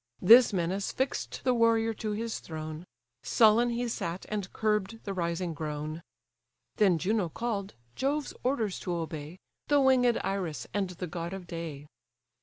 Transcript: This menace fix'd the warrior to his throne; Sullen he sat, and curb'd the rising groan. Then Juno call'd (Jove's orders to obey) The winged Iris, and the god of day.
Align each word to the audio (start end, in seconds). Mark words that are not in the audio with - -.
This 0.23 0.51
menace 0.51 0.91
fix'd 0.91 1.41
the 1.43 1.53
warrior 1.53 1.93
to 1.93 2.13
his 2.13 2.39
throne; 2.39 2.87
Sullen 3.21 3.69
he 3.69 3.87
sat, 3.87 4.25
and 4.29 4.51
curb'd 4.51 5.03
the 5.03 5.13
rising 5.13 5.53
groan. 5.53 6.01
Then 6.77 6.97
Juno 6.97 7.29
call'd 7.29 7.75
(Jove's 7.95 8.33
orders 8.43 8.79
to 8.79 8.95
obey) 8.95 9.37
The 9.67 9.79
winged 9.79 10.17
Iris, 10.23 10.65
and 10.73 10.89
the 10.89 11.05
god 11.05 11.33
of 11.33 11.45
day. 11.45 11.85